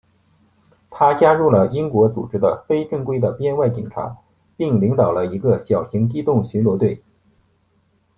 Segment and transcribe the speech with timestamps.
[0.89, 4.17] 他加入了英国组织的非正规的编外警察
[4.57, 7.03] 并领导了一个小型机动巡逻队。